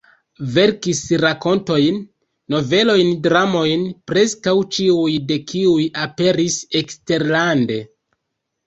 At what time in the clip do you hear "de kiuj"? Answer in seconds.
5.29-5.87